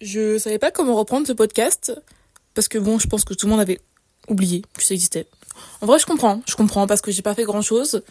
[0.00, 1.92] Je savais pas comment reprendre ce podcast
[2.54, 3.80] parce que bon, je pense que tout le monde avait
[4.28, 5.26] oublié que ça existait.
[5.80, 8.02] En vrai, je comprends, je comprends parce que j'ai pas fait grand chose.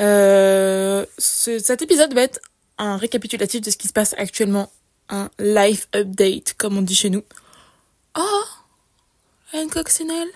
[0.00, 2.40] Euh, ce, cet épisode va être
[2.78, 4.70] un récapitulatif de ce qui se passe actuellement,
[5.08, 7.22] un life update comme on dit chez nous.
[8.18, 8.44] Oh,
[9.54, 10.28] une coccinelle.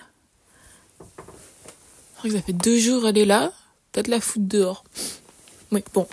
[2.23, 3.51] Ça fait deux jours elle est là,
[3.91, 4.83] peut-être la foutre dehors.
[5.71, 6.07] Oui, bon,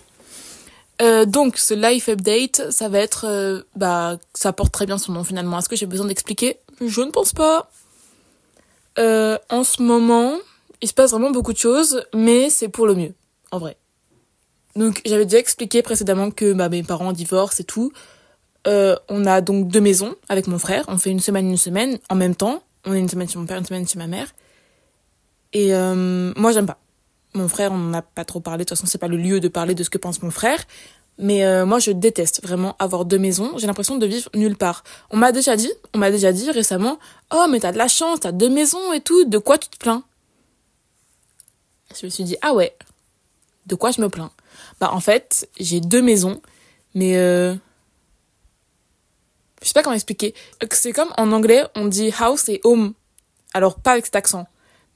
[1.00, 5.12] euh, donc ce life update, ça va être, euh, bah, ça porte très bien son
[5.12, 5.58] nom finalement.
[5.58, 6.58] Est-ce que j'ai besoin d'expliquer?
[6.80, 7.70] Je ne pense pas.
[8.98, 10.34] Euh, en ce moment,
[10.82, 13.14] il se passe vraiment beaucoup de choses, mais c'est pour le mieux,
[13.50, 13.76] en vrai.
[14.76, 17.92] Donc j'avais déjà expliqué précédemment que bah, mes parents divorcent et tout.
[18.66, 20.84] on a donc deux maisons avec mon frère.
[20.88, 22.62] On fait une semaine, une semaine en même temps.
[22.84, 24.28] On est une semaine chez mon père, une semaine chez ma mère.
[25.52, 26.78] Et moi j'aime pas.
[27.34, 28.64] Mon frère, on n'en a pas trop parlé.
[28.64, 30.64] De toute façon, c'est pas le lieu de parler de ce que pense mon frère.
[31.18, 33.52] Mais euh, moi, je déteste vraiment avoir deux maisons.
[33.58, 34.82] J'ai l'impression de vivre nulle part.
[35.10, 36.98] On m'a déjà dit, on m'a déjà dit récemment,
[37.32, 39.24] oh mais t'as de la chance, t'as deux maisons et tout.
[39.24, 40.02] De quoi tu te plains?
[41.98, 42.74] Je me suis dit, ah ouais.
[43.66, 44.30] De quoi je me plains?
[44.80, 46.40] Bah en fait, j'ai deux maisons,
[46.94, 47.54] mais euh...
[49.62, 50.34] je sais pas comment expliquer.
[50.70, 52.94] C'est comme en anglais, on dit house et home.
[53.52, 54.46] Alors pas avec cet accent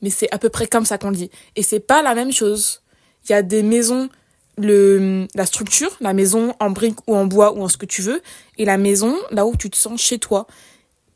[0.05, 1.31] mais c'est à peu près comme ça qu'on le dit.
[1.57, 2.83] Et c'est pas la même chose.
[3.25, 4.11] Il y a des maisons,
[4.59, 8.03] le, la structure, la maison en briques ou en bois ou en ce que tu
[8.03, 8.21] veux,
[8.59, 10.47] et la maison là où tu te sens chez toi.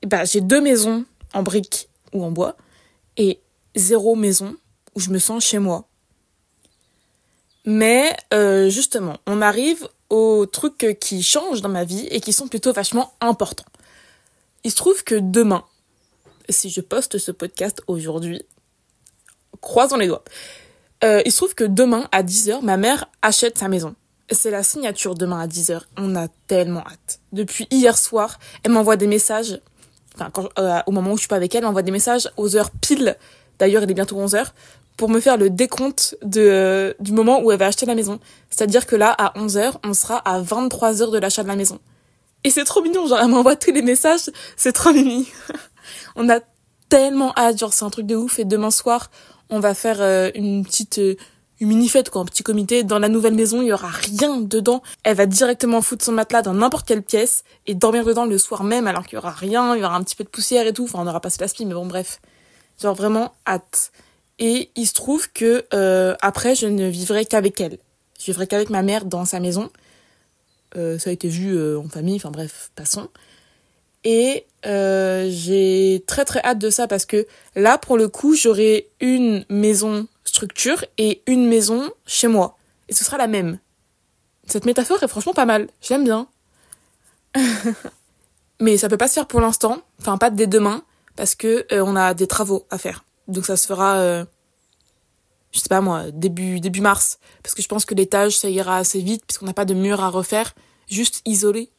[0.06, 2.56] Ben, j'ai deux maisons en briques ou en bois,
[3.18, 3.40] et
[3.76, 4.56] zéro maison
[4.94, 5.86] où je me sens chez moi.
[7.66, 12.48] Mais euh, justement, on arrive aux trucs qui changent dans ma vie et qui sont
[12.48, 13.66] plutôt vachement importants.
[14.64, 15.62] Il se trouve que demain,
[16.48, 18.42] si je poste ce podcast aujourd'hui,
[19.60, 20.24] croisons les doigts.
[21.04, 23.94] Euh, il se trouve que demain, à 10h, ma mère achète sa maison.
[24.30, 25.80] C'est la signature demain à 10h.
[25.96, 27.20] On a tellement hâte.
[27.32, 29.60] Depuis hier soir, elle m'envoie des messages.
[30.14, 32.56] Enfin, euh, au moment où je suis pas avec elle, elle m'envoie des messages aux
[32.56, 33.16] heures pile.
[33.58, 34.46] D'ailleurs, il est bientôt 11h.
[34.96, 38.18] Pour me faire le décompte de, euh, du moment où elle va acheter la maison.
[38.50, 41.78] C'est-à-dire que là, à 11h, on sera à 23h de l'achat de la maison.
[42.44, 43.06] Et c'est trop mignon.
[43.06, 44.30] Genre, elle m'envoie tous les messages.
[44.56, 45.28] C'est trop mimi.
[46.16, 46.40] on a
[46.88, 47.58] tellement hâte.
[47.58, 48.40] Genre, c'est un truc de ouf.
[48.40, 49.10] Et demain soir,
[49.50, 51.16] on va faire euh, une petite euh,
[51.60, 52.84] une mini fête quoi, un petit comité.
[52.84, 54.82] Dans la nouvelle maison, il y aura rien dedans.
[55.02, 58.62] Elle va directement foutre son matelas dans n'importe quelle pièce et dormir dedans le soir
[58.62, 60.72] même alors qu'il y aura rien, il y aura un petit peu de poussière et
[60.72, 60.84] tout.
[60.84, 62.20] Enfin, on aura passé la mais bon bref.
[62.80, 63.90] Genre vraiment hâte.
[64.38, 67.78] Et il se trouve que euh, après, je ne vivrai qu'avec elle.
[68.20, 69.70] Je vivrai qu'avec ma mère dans sa maison.
[70.74, 73.08] ça a été vu en famille, enfin bref, passons.
[74.04, 77.26] Et euh, j'ai très très hâte de ça parce que
[77.56, 82.56] là, pour le coup, j'aurai une maison structure et une maison chez moi.
[82.88, 83.58] Et ce sera la même.
[84.46, 85.68] Cette métaphore est franchement pas mal.
[85.80, 86.28] J'aime bien.
[88.60, 89.82] Mais ça peut pas se faire pour l'instant.
[90.00, 90.82] Enfin, pas dès demain.
[91.16, 93.04] Parce que euh, on a des travaux à faire.
[93.26, 94.24] Donc ça se fera, euh,
[95.52, 97.18] je sais pas moi, début, début mars.
[97.42, 100.00] Parce que je pense que l'étage, ça ira assez vite puisqu'on n'a pas de mur
[100.00, 100.54] à refaire.
[100.88, 101.70] Juste isolé.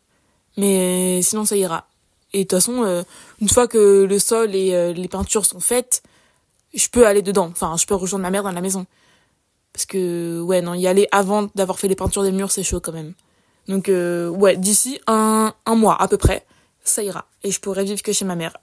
[0.58, 1.89] Mais sinon, ça ira.
[2.34, 3.04] Et de toute façon, euh,
[3.42, 6.04] une fois que le sol et euh, les peintures sont faites,
[6.74, 7.50] je peux aller dedans.
[7.52, 8.86] Enfin, je peux rejoindre ma mère dans la maison.
[9.74, 12.80] Parce que, ouais, non, y aller avant d'avoir fait les peintures des murs, c'est chaud
[12.80, 13.14] quand même.
[13.68, 16.46] Donc, euh, ouais, d'ici un, un mois à peu près,
[16.84, 17.26] ça ira.
[17.44, 18.58] Et je pourrai vivre que chez ma mère.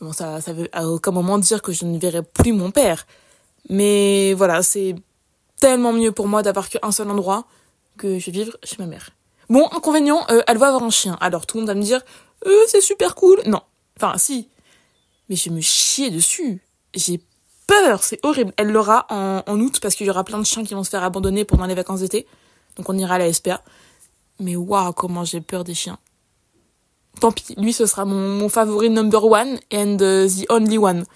[0.00, 3.06] Bon, ça, ça veut à aucun moment dire que je ne verrai plus mon père.
[3.68, 4.94] Mais voilà, c'est
[5.58, 7.46] tellement mieux pour moi d'avoir qu'un seul endroit
[7.96, 9.10] que je vivre chez ma mère.
[9.48, 11.16] Bon, inconvénient, elle va avoir un chien.
[11.20, 12.02] Alors tout le monde va me dire,
[12.44, 13.40] euh, c'est super cool.
[13.46, 13.60] Non.
[13.96, 14.48] Enfin, si.
[15.28, 16.62] Mais je me chier dessus.
[16.94, 17.20] J'ai
[17.66, 18.52] peur, c'est horrible.
[18.56, 20.90] Elle l'aura en, en août parce qu'il y aura plein de chiens qui vont se
[20.90, 22.26] faire abandonner pendant les vacances d'été.
[22.76, 23.62] Donc on ira à la SPA.
[24.38, 25.98] Mais waouh, comment j'ai peur des chiens.
[27.20, 31.06] Tant pis, lui ce sera mon, mon favori number one and uh, the only one.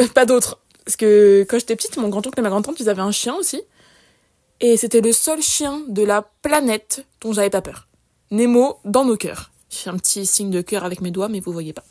[0.00, 0.60] Euh, pas d'autre.
[0.84, 3.62] Parce que quand j'étais petite, mon grand-oncle et ma grand-tante, ils avaient un chien aussi.
[4.60, 7.88] Et c'était le seul chien de la planète dont j'avais pas peur.
[8.30, 9.50] Nemo dans nos cœurs.
[9.70, 11.84] Je fais un petit signe de cœur avec mes doigts, mais vous voyez pas.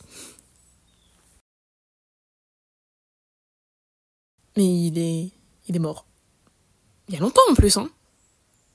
[4.55, 5.31] Mais il est,
[5.67, 6.05] il est mort.
[7.07, 7.89] Il y a longtemps en plus, hein.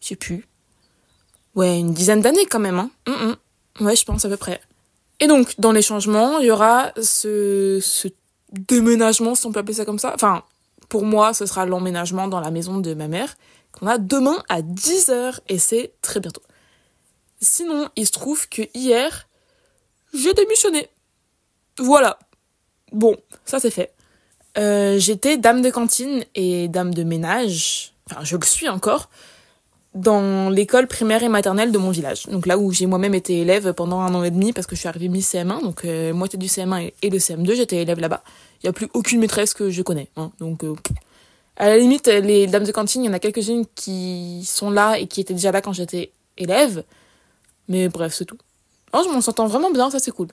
[0.00, 0.46] Je sais plus.
[1.54, 2.90] Ouais, une dizaine d'années quand même, hein.
[3.06, 3.86] Mm, mm.
[3.86, 4.60] Ouais, je pense à peu près.
[5.20, 8.08] Et donc, dans les changements, il y aura ce, ce
[8.52, 10.12] déménagement, si on peut appeler ça comme ça.
[10.14, 10.44] Enfin,
[10.88, 13.34] pour moi, ce sera l'emménagement dans la maison de ma mère,
[13.72, 16.42] qu'on a demain à 10h, et c'est très bientôt.
[17.42, 19.28] Sinon, il se trouve que hier,
[20.14, 20.88] j'ai démissionné.
[21.78, 22.18] Voilà.
[22.92, 23.92] Bon, ça c'est fait.
[24.58, 27.94] Euh, j'étais dame de cantine et dame de ménage.
[28.10, 29.10] Enfin, je le suis encore.
[29.94, 32.26] dans l'école primaire et maternelle de mon village.
[32.26, 34.80] Donc là où j'ai moi-même été élève pendant un an et demi parce que je
[34.80, 38.22] suis arrivée mi-CM1, donc euh, moitié du CM1 et, le CM2, j'étais élève là-bas.
[38.62, 40.08] Il n'y a plus aucune maîtresse que je connais.
[40.16, 40.30] Hein.
[40.40, 40.74] donc euh,
[41.58, 44.98] à la limite, les dames de cantine, il y en a quelques-unes qui sont là
[44.98, 46.84] et qui étaient déjà là quand j'étais élève.
[47.68, 48.38] Mais bref, c'est tout.
[48.92, 50.28] Oh, je m'en sens vraiment bien, ça c'est cool.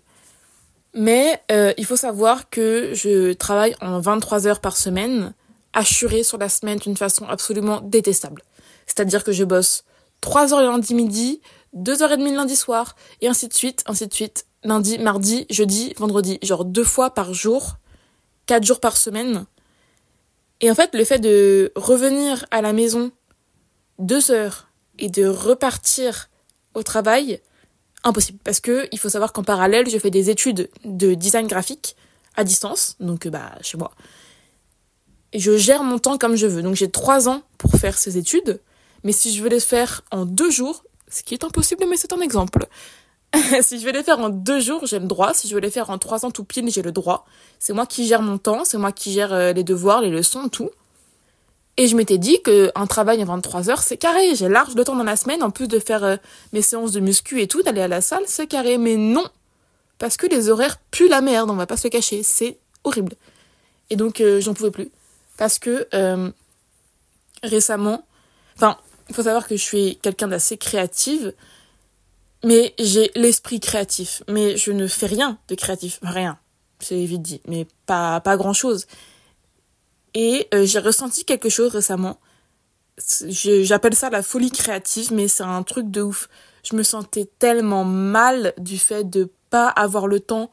[0.93, 5.33] Mais euh, il faut savoir que je travaille en 23 heures par semaine,
[5.73, 8.41] assurée sur la semaine d'une façon absolument détestable.
[8.85, 9.83] C'est-à-dire que je bosse
[10.21, 11.41] 3 heures le lundi midi,
[11.73, 14.45] 2 heures et demie le lundi soir, et ainsi de suite, ainsi de suite.
[14.63, 16.37] Lundi, mardi, jeudi, vendredi.
[16.41, 17.77] Genre deux fois par jour,
[18.45, 19.45] quatre jours par semaine.
[20.59, 23.11] Et en fait, le fait de revenir à la maison
[23.99, 24.67] deux heures
[24.97, 26.29] et de repartir
[26.79, 27.39] au travail,
[28.03, 28.39] impossible.
[28.43, 31.95] Parce que il faut savoir qu'en parallèle, je fais des études de design graphique
[32.35, 33.91] à distance, donc bah chez moi.
[35.33, 36.61] Et je gère mon temps comme je veux.
[36.61, 38.59] Donc j'ai trois ans pour faire ces études.
[39.03, 42.13] Mais si je veux les faire en deux jours, ce qui est impossible, mais c'est
[42.13, 42.67] un exemple.
[43.61, 45.33] si je veux les faire en deux jours, j'ai le droit.
[45.33, 47.25] Si je veux les faire en trois ans tout pile, j'ai le droit.
[47.59, 50.49] C'est moi qui gère mon temps, c'est moi qui gère euh, les devoirs, les leçons,
[50.49, 50.69] tout.
[51.77, 54.35] Et je m'étais dit qu'un travail en 23 heures, c'est carré.
[54.35, 56.17] J'ai large de temps dans la semaine, en plus de faire euh,
[56.51, 58.77] mes séances de muscu et tout, d'aller à la salle, c'est carré.
[58.77, 59.25] Mais non
[59.97, 62.21] Parce que les horaires puent la merde, on va pas se cacher.
[62.23, 63.13] C'est horrible.
[63.89, 64.89] Et donc, euh, j'en pouvais plus.
[65.37, 65.87] Parce que
[67.43, 68.05] récemment,
[68.57, 68.77] enfin,
[69.09, 71.33] il faut savoir que je suis quelqu'un d'assez créative,
[72.43, 74.23] mais j'ai l'esprit créatif.
[74.27, 76.37] Mais je ne fais rien de créatif, rien.
[76.79, 78.85] C'est vite dit, mais pas, pas grand chose.
[80.13, 82.19] Et euh, j'ai ressenti quelque chose récemment.
[83.27, 86.27] J'appelle ça la folie créative, mais c'est un truc de ouf.
[86.63, 90.51] Je me sentais tellement mal du fait de pas avoir le temps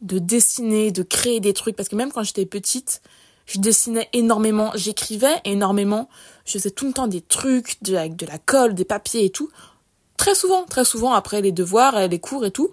[0.00, 1.74] de dessiner, de créer des trucs.
[1.74, 3.02] Parce que même quand j'étais petite,
[3.46, 6.08] je dessinais énormément, j'écrivais énormément,
[6.44, 9.30] je faisais tout le temps des trucs, de, avec de la colle, des papiers et
[9.30, 9.50] tout.
[10.16, 12.70] Très souvent, très souvent après les devoirs, les cours et tout.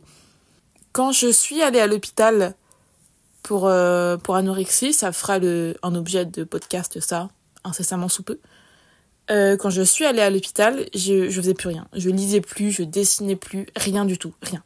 [0.92, 2.56] Quand je suis allée à l'hôpital
[3.46, 7.30] pour, euh, pour anorexie, ça fera le, un objet de podcast, ça,
[7.64, 8.40] incessamment sous peu.
[9.30, 11.88] Euh, quand je suis allée à l'hôpital, je, je faisais plus rien.
[11.94, 14.64] Je lisais plus, je dessinais plus, rien du tout, rien.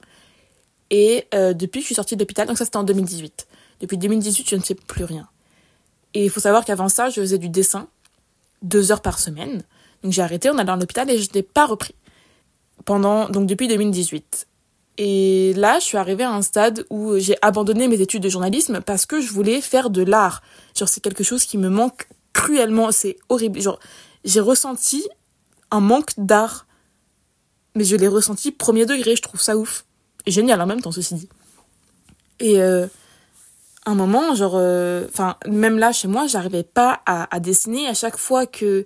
[0.91, 3.47] Et euh, depuis que je suis sortie de l'hôpital, donc ça c'était en 2018.
[3.81, 5.27] Depuis 2018, je ne fais plus rien.
[6.13, 7.89] Et il faut savoir qu'avant ça, je faisais du dessin
[8.61, 9.63] deux heures par semaine.
[10.03, 11.95] Donc j'ai arrêté, on allait à l'hôpital et je n'ai pas repris.
[12.85, 14.47] Pendant, donc depuis 2018.
[15.01, 18.81] Et là, je suis arrivée à un stade où j'ai abandonné mes études de journalisme
[18.81, 20.41] parce que je voulais faire de l'art.
[20.77, 22.91] Genre, c'est quelque chose qui me manque cruellement.
[22.91, 23.61] C'est horrible.
[23.61, 23.79] Genre,
[24.25, 25.07] j'ai ressenti
[25.71, 26.67] un manque d'art.
[27.75, 29.15] Mais je l'ai ressenti premier degré.
[29.15, 29.85] Je trouve ça ouf.
[30.25, 31.29] Et génial en même temps, ceci dit.
[32.41, 32.85] Et euh,
[33.85, 37.87] un moment, genre, euh, enfin, même là chez moi, j'arrivais pas à, à, dessiner.
[37.87, 38.85] À chaque fois que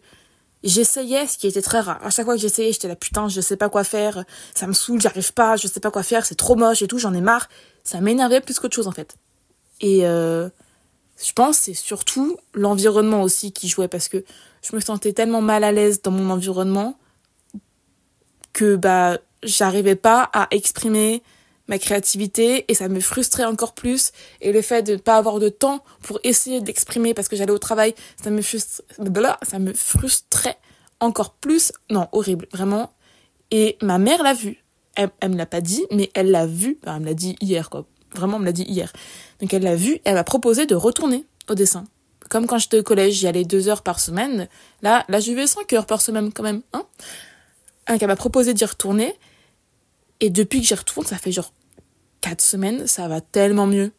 [0.64, 3.42] j'essayais, ce qui était très rare, à chaque fois que j'essayais, j'étais là, putain, je
[3.42, 4.24] sais pas quoi faire,
[4.56, 6.98] ça me saoule, j'arrive pas, je sais pas quoi faire, c'est trop moche et tout,
[6.98, 7.50] j'en ai marre.
[7.84, 9.16] Ça m'énervait plus qu'autre chose en fait.
[9.82, 10.50] Et euh,
[11.22, 14.24] je pense c'est surtout l'environnement aussi qui jouait parce que
[14.62, 16.98] je me sentais tellement mal à l'aise dans mon environnement
[18.54, 21.22] que bah j'arrivais pas à exprimer
[21.68, 24.12] ma créativité et ça me frustrait encore plus.
[24.42, 27.52] Et le fait de ne pas avoir de temps pour essayer d'exprimer parce que j'allais
[27.52, 28.84] au travail ça me frustre
[29.44, 30.58] ça me frustrait
[31.00, 31.72] encore plus.
[31.90, 32.94] Non horrible vraiment.
[33.52, 34.64] Et ma mère l'a vu.
[34.96, 36.78] Elle, elle me l'a pas dit mais elle l'a vu.
[36.86, 37.86] Elle me l'a dit hier quoi.
[38.16, 38.92] Vraiment elle me l'a dit hier.
[39.40, 41.86] Donc elle l'a vu elle m'a proposé de retourner au dessin.
[42.30, 44.48] Comme quand j'étais au collège j'y allais deux heures par semaine.
[44.82, 46.86] Là là je vais cinq heures par semaine quand même hein.
[47.88, 49.16] Donc elle m'a proposé d'y retourner
[50.24, 51.52] et depuis que j'y retourne, ça fait genre
[52.22, 53.92] 4 semaines, ça va tellement mieux.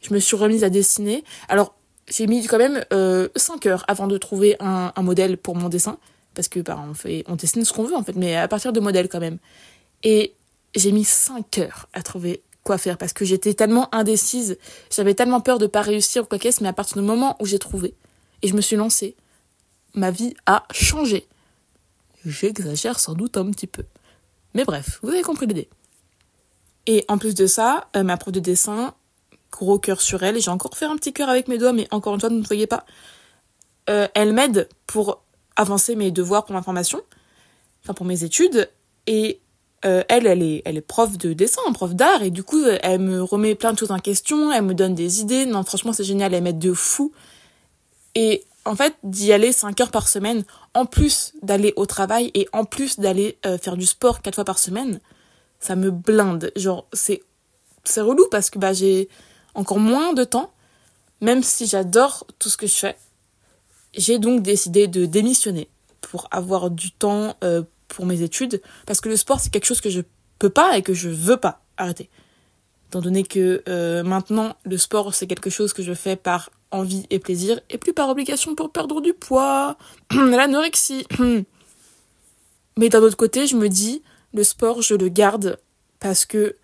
[0.00, 1.24] Je me suis remise à dessiner.
[1.48, 1.74] Alors,
[2.08, 5.98] j'ai mis quand même euh, 5 heures avant de trouver un, modèle pour mon dessin.
[6.36, 8.72] Parce que bah, on, fait, on dessine ce qu'on veut en fait, mais à partir
[8.72, 9.38] de modèles quand même.
[10.04, 10.34] Et
[10.76, 14.58] j'ai mis 5 heures à trouver quoi faire parce que j'étais tellement indécise.
[14.94, 17.44] J'avais tellement peur de pas réussir ou quoi qu'est-ce, mais à partir du moment où
[17.44, 17.92] j'ai trouvé
[18.42, 19.16] et je me suis lancée,
[19.94, 21.26] ma vie a changé.
[22.24, 23.82] J'exagère sans doute un petit peu.
[24.56, 25.68] Mais bref, vous avez compris l'idée.
[26.86, 28.94] Et en plus de ça, euh, ma prof de dessin,
[29.52, 32.14] gros cœur sur elle, j'ai encore fait un petit cœur avec mes doigts, mais encore
[32.14, 32.86] une fois, vous ne voyez pas.
[33.90, 35.22] Euh, elle m'aide pour
[35.56, 37.02] avancer mes devoirs pour ma formation,
[37.84, 38.70] enfin pour mes études,
[39.06, 39.40] et
[39.84, 43.00] euh, elle, elle est, elle est prof de dessin, prof d'art, et du coup, elle
[43.00, 45.44] me remet plein de choses en question, elle me donne des idées.
[45.44, 47.12] Non, franchement, c'est génial, elle m'aide de fou.
[48.14, 50.44] Et en fait, d'y aller 5 heures par semaine,
[50.74, 54.44] en plus d'aller au travail et en plus d'aller euh, faire du sport 4 fois
[54.44, 55.00] par semaine,
[55.60, 56.50] ça me blinde.
[56.56, 57.22] Genre, c'est,
[57.84, 59.08] c'est relou parce que bah, j'ai
[59.54, 60.52] encore moins de temps,
[61.20, 62.96] même si j'adore tout ce que je fais.
[63.94, 65.68] J'ai donc décidé de démissionner
[66.00, 68.60] pour avoir du temps euh, pour mes études.
[68.84, 70.02] Parce que le sport, c'est quelque chose que je
[70.38, 72.10] peux pas et que je veux pas arrêter.
[72.88, 77.06] Étant donné que euh, maintenant, le sport, c'est quelque chose que je fais par envie
[77.10, 79.76] et plaisir et plus par obligation pour perdre du poids.
[80.12, 81.06] L'anorexie.
[82.78, 84.02] Mais d'un autre côté, je me dis,
[84.34, 85.58] le sport, je le garde
[85.98, 86.56] parce que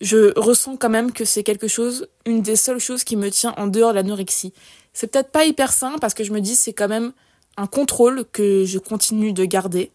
[0.00, 3.54] je ressens quand même que c'est quelque chose, une des seules choses qui me tient
[3.56, 4.52] en dehors de l'anorexie.
[4.92, 7.12] C'est peut-être pas hyper sain parce que je me dis c'est quand même
[7.56, 9.92] un contrôle que je continue de garder.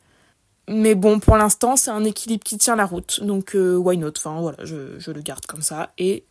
[0.69, 3.23] Mais bon, pour l'instant, c'est un équilibre qui tient la route.
[3.23, 4.11] Donc, euh, why not?
[4.17, 5.91] Enfin, voilà, je, je le garde comme ça.
[5.97, 6.25] Et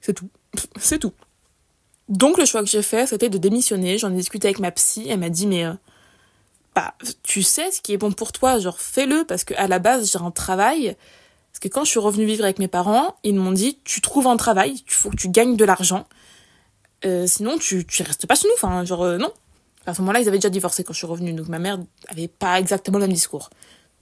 [0.00, 0.28] c'est tout.
[0.78, 1.12] c'est tout.
[2.08, 3.98] Donc, le choix que j'ai fait, c'était de démissionner.
[3.98, 5.06] J'en ai discuté avec ma psy.
[5.08, 5.72] Elle m'a dit, mais euh,
[6.74, 9.24] bah, tu sais ce qui est bon pour toi, genre fais-le.
[9.24, 10.96] Parce que à la base, j'ai un travail.
[11.52, 14.26] Parce que quand je suis revenue vivre avec mes parents, ils m'ont dit tu trouves
[14.26, 16.06] un travail, il faut que tu gagnes de l'argent.
[17.04, 18.54] Euh, sinon, tu, tu restes pas chez nous.
[18.54, 19.32] Enfin, genre, euh, non.
[19.86, 21.32] À ce moment-là, ils avaient déjà divorcé quand je suis revenue.
[21.32, 23.50] Donc ma mère avait pas exactement le même discours.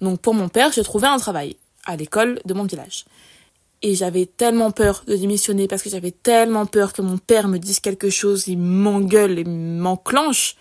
[0.01, 3.05] Donc pour mon père, j'ai trouvé un travail à l'école de mon village.
[3.87, 7.57] Et j'avais tellement peur de démissionner parce que j'avais tellement peur que mon père me
[7.57, 10.57] dise quelque chose, il m'engueule et m'enclenche.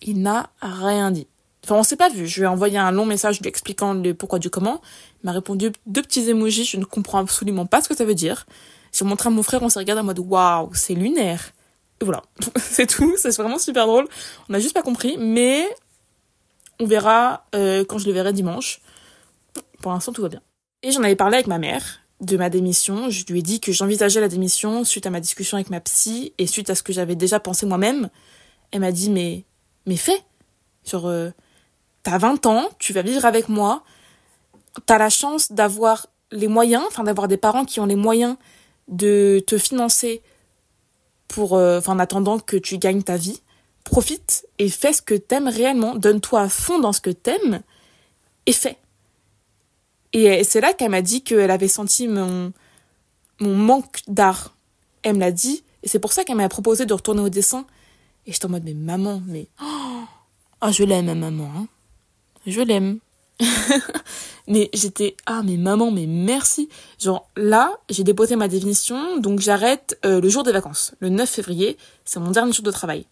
[0.00, 1.26] Il n'a rien dit.
[1.62, 2.26] Enfin, on s'est pas vu.
[2.26, 4.80] Je lui ai envoyé un long message lui expliquant le pourquoi du comment.
[5.22, 6.64] Il m'a répondu deux petits émojis.
[6.64, 8.46] Je ne comprends absolument pas ce que ça veut dire.
[8.94, 11.52] J'ai montré à mon frère, on s'est regardé en mode waouh, c'est lunaire.
[12.00, 12.22] Et voilà.
[12.56, 13.14] c'est tout.
[13.18, 14.08] C'est vraiment super drôle.
[14.48, 15.18] On n'a juste pas compris.
[15.18, 15.68] Mais
[16.80, 18.80] on verra euh, quand je le verrai dimanche.
[19.82, 20.40] Pour l'instant, tout va bien.
[20.82, 23.10] Et j'en avais parlé avec ma mère de ma démission.
[23.10, 26.32] Je lui ai dit que j'envisageais la démission suite à ma discussion avec ma psy
[26.38, 28.08] et suite à ce que j'avais déjà pensé moi-même.
[28.70, 29.44] Elle m'a dit mais
[29.86, 30.20] mais fais.
[30.84, 31.30] Genre euh,
[32.02, 33.82] t'as 20 ans, tu vas vivre avec moi,
[34.86, 38.36] t'as la chance d'avoir les moyens, enfin d'avoir des parents qui ont les moyens
[38.88, 40.22] de te financer
[41.28, 43.40] pour, euh, en attendant que tu gagnes ta vie.
[43.84, 47.60] Profite et fais ce que t'aimes réellement, donne-toi à fond dans ce que t'aimes
[48.46, 48.78] et fais.
[50.14, 52.52] Et c'est là qu'elle m'a dit qu'elle avait senti mon,
[53.40, 54.56] mon manque d'art.
[55.02, 57.66] Elle me l'a dit, et c'est pour ça qu'elle m'a proposé de retourner au dessin.
[58.26, 59.48] Et j'étais en mode, mais maman, mais...
[59.60, 60.04] Oh,
[60.60, 61.50] ah, je l'aime, maman.
[61.56, 61.66] Hein
[62.46, 63.00] je l'aime.
[64.46, 66.68] mais j'étais ah mais maman mais merci
[67.00, 71.28] genre là j'ai déposé ma définition donc j'arrête euh, le jour des vacances le 9
[71.28, 73.06] février c'est mon dernier jour de travail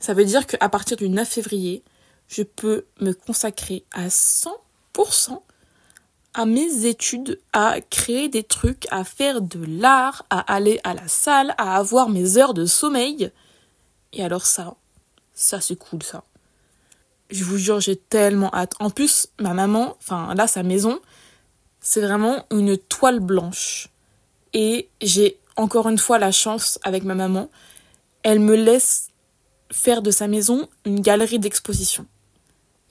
[0.00, 1.82] ça veut dire qu'à partir du 9 février
[2.28, 4.48] je peux me consacrer à 100%
[6.34, 11.08] à mes études à créer des trucs à faire de l'art à aller à la
[11.08, 13.30] salle à avoir mes heures de sommeil
[14.12, 14.74] et alors ça
[15.34, 16.24] ça c'est cool ça
[17.32, 18.74] je vous jure, j'ai tellement hâte.
[18.78, 21.00] En plus, ma maman, enfin là, sa maison,
[21.80, 23.88] c'est vraiment une toile blanche.
[24.52, 27.48] Et j'ai encore une fois la chance avec ma maman.
[28.22, 29.08] Elle me laisse
[29.70, 32.06] faire de sa maison une galerie d'exposition.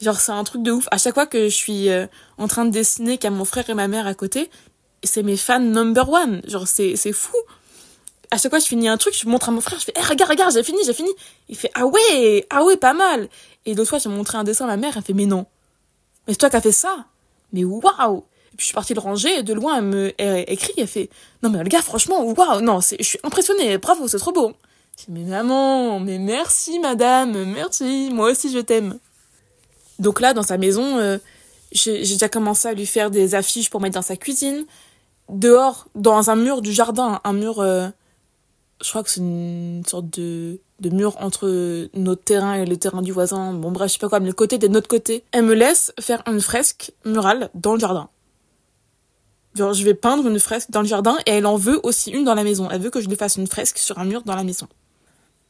[0.02, 0.88] Genre, c'est un truc de ouf.
[0.92, 3.46] À chaque fois que je suis euh, en train de dessiner, qu'il y a mon
[3.46, 4.50] frère et ma mère à côté,
[5.04, 6.42] c'est mes fans number one.
[6.48, 7.38] Genre, c'est, c'est fou
[8.32, 10.06] à chaque fois je finis un truc, je montre à mon frère, je fais hey,
[10.06, 11.10] regarde, regarde, j'ai fini, j'ai fini.
[11.50, 13.28] Il fait ah ouais, ah ouais, pas mal.
[13.66, 15.46] Et l'autre fois, j'ai montré un dessin à ma mère, elle fait mais non.
[16.26, 17.06] Mais c'est toi qui as fait ça.
[17.52, 18.24] Mais waouh.
[18.54, 21.10] Et puis je suis partie le ranger de loin elle me elle écrit, elle fait
[21.42, 24.54] non mais le gars franchement waouh, non, je suis impressionnée, bravo, c'est trop beau.
[25.00, 29.00] Je dis mais maman, mais merci madame, merci, moi aussi je t'aime.
[30.02, 31.18] Donc là dans sa maison, euh,
[31.72, 34.66] j'ai déjà commencé à lui faire des affiches pour mettre dans sa cuisine.
[35.30, 37.88] Dehors, dans un mur du jardin, un mur euh,
[38.84, 43.12] je crois que c'est une sorte de, mur entre notre terrain et le terrain du
[43.12, 43.54] voisin.
[43.54, 45.24] Bon, bref, je sais pas quoi, mais le côté de notre côté.
[45.32, 48.10] Elle me laisse faire une fresque murale dans le jardin.
[49.54, 52.24] Genre, je vais peindre une fresque dans le jardin et elle en veut aussi une
[52.24, 52.70] dans la maison.
[52.72, 54.68] Elle veut que je lui fasse une fresque sur un mur dans la maison.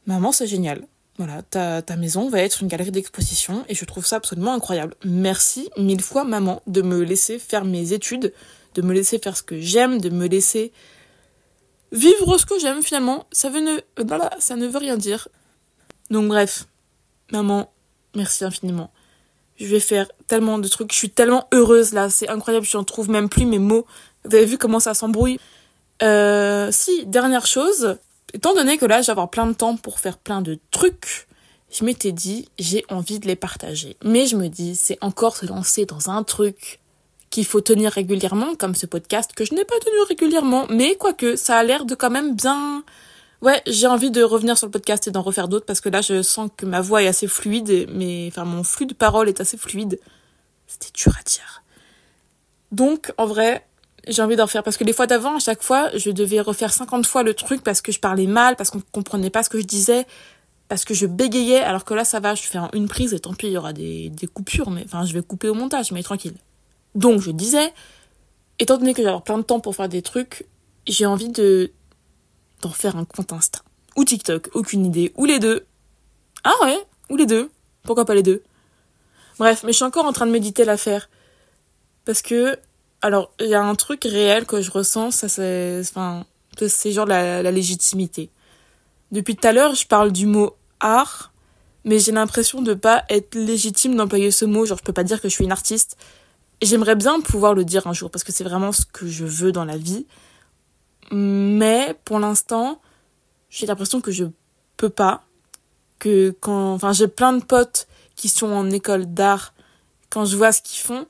[0.06, 0.86] Maman, c'est génial.
[1.24, 4.96] Voilà, ta, ta maison va être une galerie d'exposition et je trouve ça absolument incroyable.
[5.04, 8.32] Merci mille fois, maman, de me laisser faire mes études,
[8.74, 10.72] de me laisser faire ce que j'aime, de me laisser
[11.92, 15.28] vivre ce que j'aime finalement, ça, veut ne, euh, ça ne veut rien dire.
[16.10, 16.66] Donc bref,
[17.30, 17.72] maman,
[18.16, 18.90] merci infiniment.
[19.60, 22.82] Je vais faire tellement de trucs, je suis tellement heureuse là, c'est incroyable, je n'en
[22.82, 23.86] trouve même plus mes mots.
[24.24, 25.38] Vous avez vu comment ça s'embrouille?
[26.02, 27.96] Euh, Si, dernière chose,
[28.34, 31.26] étant donné que là, j'ai avoir plein de temps pour faire plein de trucs,
[31.70, 33.96] je m'étais dit, j'ai envie de les partager.
[34.04, 36.80] Mais je me dis, c'est encore se lancer dans un truc
[37.30, 41.34] qu'il faut tenir régulièrement, comme ce podcast que je n'ai pas tenu régulièrement, mais quoique,
[41.36, 42.84] ça a l'air de quand même bien...
[43.40, 46.00] Ouais, j'ai envie de revenir sur le podcast et d'en refaire d'autres parce que là,
[46.00, 49.40] je sens que ma voix est assez fluide, mais enfin, mon flux de parole est
[49.40, 49.98] assez fluide.
[50.68, 51.62] C'était dur à dire.
[52.70, 53.66] Donc, en vrai,
[54.08, 56.72] j'ai envie d'en refaire parce que les fois d'avant, à chaque fois, je devais refaire
[56.72, 59.60] 50 fois le truc parce que je parlais mal, parce qu'on comprenait pas ce que
[59.60, 60.06] je disais,
[60.68, 63.34] parce que je bégayais, alors que là, ça va, je fais une prise et tant
[63.34, 66.02] pis, il y aura des, des coupures, mais enfin, je vais couper au montage, mais
[66.02, 66.34] tranquille.
[66.94, 67.72] Donc, je disais,
[68.58, 70.46] étant donné que j'ai plein de temps pour faire des trucs,
[70.86, 71.72] j'ai envie de
[72.60, 73.60] d'en faire un compte Insta.
[73.96, 75.12] Ou TikTok, aucune idée.
[75.16, 75.66] Ou les deux.
[76.44, 76.78] Ah ouais,
[77.10, 77.50] ou les deux.
[77.82, 78.42] Pourquoi pas les deux?
[79.38, 81.10] Bref, mais je suis encore en train de méditer l'affaire.
[82.04, 82.56] Parce que,
[83.02, 86.24] alors, il y a un truc réel que je ressens, ça c'est, enfin,
[86.56, 88.30] c'est genre la, la légitimité.
[89.10, 91.32] Depuis tout à l'heure, je parle du mot art,
[91.84, 94.64] mais j'ai l'impression de pas être légitime d'employer ce mot.
[94.64, 95.96] Genre, je peux pas dire que je suis une artiste.
[96.62, 99.50] J'aimerais bien pouvoir le dire un jour parce que c'est vraiment ce que je veux
[99.50, 100.06] dans la vie.
[101.10, 102.80] Mais pour l'instant,
[103.50, 104.24] j'ai l'impression que je
[104.76, 105.24] peux pas.
[105.98, 109.52] Que quand, enfin, j'ai plein de potes qui sont en école d'art.
[110.08, 111.06] Quand je vois ce qu'ils font,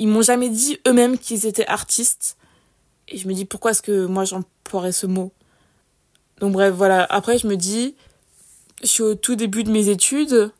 [0.00, 2.38] ils m'ont jamais dit eux-mêmes qu'ils étaient artistes.
[3.06, 5.30] Et je me dis pourquoi est-ce que moi j'emploierais ce mot?
[6.38, 7.04] Donc bref, voilà.
[7.04, 7.94] Après, je me dis,
[8.82, 10.52] je suis au tout début de mes études,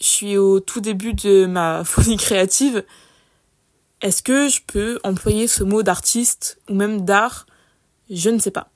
[0.00, 2.84] je suis au tout début de ma folie créative.
[4.00, 7.44] Est-ce que je peux employer ce mot d'artiste ou même d'art?
[8.08, 8.70] Je ne sais pas.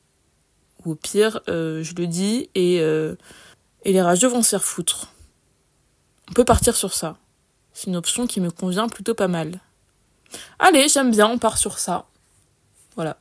[0.85, 3.15] Ou au pire, euh, je le dis et, euh,
[3.85, 5.15] et les rageux vont se faire foutre.
[6.29, 7.17] On peut partir sur ça.
[7.73, 9.63] C'est une option qui me convient plutôt pas mal.
[10.59, 12.07] Allez, j'aime bien, on part sur ça.
[12.97, 13.17] Voilà.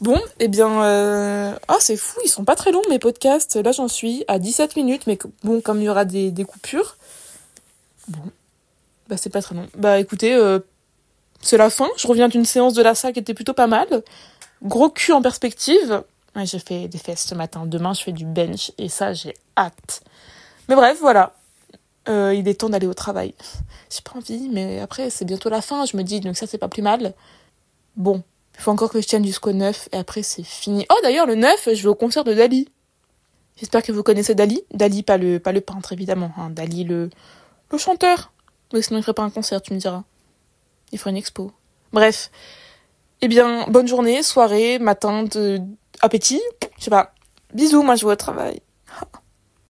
[0.00, 1.54] Bon, eh bien, euh...
[1.68, 3.56] oh, c'est fou, ils sont pas très longs mes podcasts.
[3.56, 6.96] Là, j'en suis à 17 minutes, mais bon, comme il y aura des, coupures,
[8.08, 8.22] bon,
[9.08, 9.68] bah c'est pas très long.
[9.76, 10.60] Bah écoutez, euh,
[11.42, 11.88] c'est la fin.
[11.96, 13.86] Je reviens d'une séance de la salle qui était plutôt pas mal.
[14.62, 16.02] Gros cul en perspective.
[16.36, 17.66] J'ai fait des fesses ce matin.
[17.66, 20.02] Demain, je fais du bench et ça, j'ai hâte.
[20.68, 21.34] Mais bref, voilà.
[22.08, 23.34] Euh, il est temps d'aller au travail.
[23.90, 26.58] J'ai pas envie, mais après, c'est bientôt la fin, je me dis, donc ça, c'est
[26.58, 27.14] pas plus mal.
[27.96, 28.22] Bon,
[28.54, 30.86] il faut encore que je tienne jusqu'au 9, et après, c'est fini.
[30.90, 32.68] Oh, d'ailleurs, le 9, je vais au concert de Dali.
[33.56, 34.62] J'espère que vous connaissez Dali.
[34.72, 36.32] Dali, pas le, pas le peintre, évidemment.
[36.38, 36.50] Hein.
[36.50, 37.10] Dali, le,
[37.70, 38.32] le chanteur.
[38.72, 40.04] Mais sinon, il ferait pas un concert, tu me diras.
[40.92, 41.52] Il ferait une expo.
[41.92, 42.30] Bref.
[43.20, 45.60] Eh bien, bonne journée, soirée, matin, de...
[46.00, 46.40] appétit.
[46.78, 47.12] Je sais pas.
[47.52, 48.62] Bisous, moi, je vais au travail.